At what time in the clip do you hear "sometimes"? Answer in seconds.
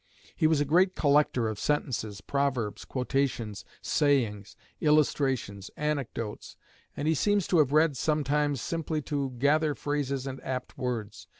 7.95-8.61